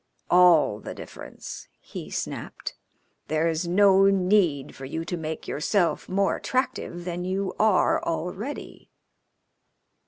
[0.31, 2.73] "All the difference," he snapped.
[3.27, 8.89] "There is no need for you to make yourself more attractive than you are already."